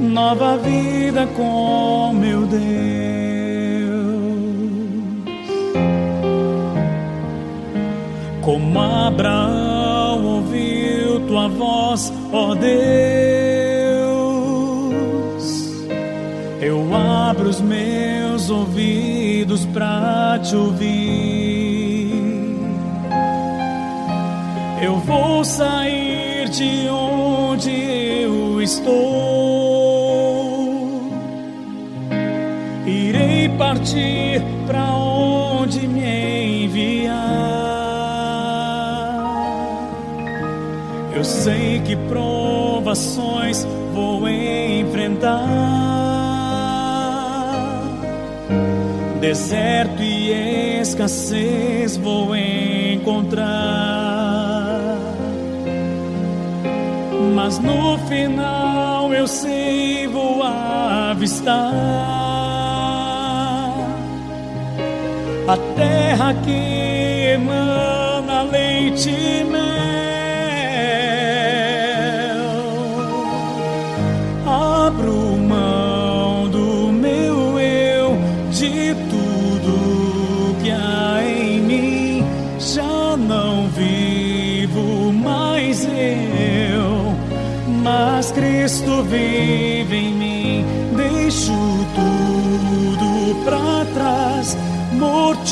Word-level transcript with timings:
nova 0.00 0.56
vida 0.56 1.26
com 1.28 2.12
meu 2.14 2.46
Deus. 2.46 2.64
Como 8.42 8.78
Abraão 8.78 10.24
ouviu 10.24 11.20
tua 11.26 11.48
voz, 11.48 12.12
ó 12.30 12.54
Deus, 12.54 12.74
eu 16.60 16.94
abro 16.94 17.48
os 17.48 17.60
meus 17.60 18.50
ouvidos 18.50 19.64
para 19.66 20.38
te 20.40 20.54
ouvir. 20.54 21.84
Eu 24.82 24.96
vou 24.98 25.42
sair 25.44 26.50
de 26.50 26.88
onde 26.90 27.70
eu 27.70 28.60
estou. 28.60 29.33
Irei 32.86 33.48
partir 33.50 34.42
para 34.66 34.84
onde 34.94 35.86
me 35.86 36.64
enviar. 36.64 37.14
Eu 41.14 41.24
sei 41.24 41.80
que 41.80 41.96
provações 41.96 43.66
vou 43.92 44.28
enfrentar. 44.28 45.32
Deserto 49.20 50.02
e 50.02 50.80
escassez 50.80 51.96
vou 51.96 52.36
encontrar 52.36 53.94
mas 57.34 57.58
no 57.58 57.98
final 58.08 59.12
eu 59.12 59.26
sei 59.26 60.06
vou 60.06 60.42
avistar 60.42 62.23
a 65.46 65.56
terra 65.76 66.34
que 66.44 67.34
emana 67.34 68.42
leite 68.44 69.10
e 69.10 69.44
mel. 69.44 69.64
Abro 74.46 75.36
mão 75.36 76.48
do 76.48 76.92
meu 76.92 77.58
eu, 77.58 78.16
de 78.50 78.94
tudo 79.10 80.56
que 80.62 80.70
há 80.70 81.22
em 81.22 81.60
mim, 81.60 82.24
já 82.58 83.16
não 83.16 83.68
vivo 83.68 85.12
mais 85.12 85.84
eu 85.84 87.14
mas 87.84 88.32
Cristo 88.32 89.02
vive 89.02 89.94
em 89.94 90.14
mim. 90.14 90.64
Deixo 90.96 91.52
tudo 91.94 93.33
trás, 94.44 94.56
mortifico 94.92 95.42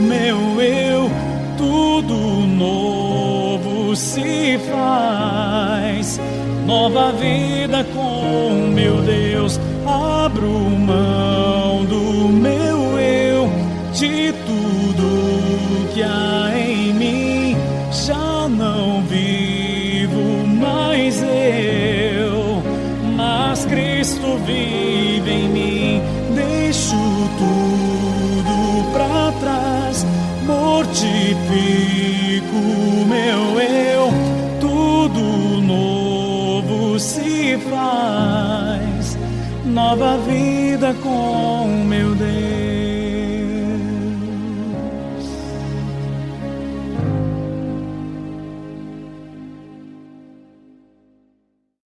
meu 0.00 0.60
eu, 0.60 1.10
tudo 1.58 2.14
novo 2.46 3.96
se 3.96 4.58
faz. 4.70 6.20
Nova 6.64 7.12
vida 7.12 7.84
com 7.92 8.70
meu 8.72 9.02
Deus, 9.02 9.58
abro 9.84 10.48
mão 10.48 11.84
do 11.84 12.28
meu 12.28 12.98
eu, 12.98 13.50
de 13.92 14.32
tudo 14.32 15.92
que 15.92 16.02
há 16.02 16.52
em 16.56 16.94
mim, 16.94 17.56
já 17.90 18.48
não 18.48 19.02
vivo 19.02 19.41
Cristo 23.82 24.36
vive 24.46 25.30
em 25.30 25.48
mim. 25.48 26.02
Deixo 26.34 26.94
tudo 27.38 28.92
para 28.92 29.32
trás, 29.40 30.06
mortifico 30.46 31.42
meu 33.08 33.60
eu, 33.60 34.08
tudo 34.60 35.20
novo 35.62 36.98
se 37.00 37.58
faz, 37.68 39.18
nova 39.64 40.16
vida 40.18 40.94
com 41.02 41.84
meu 41.84 42.14
Deus. 42.14 42.61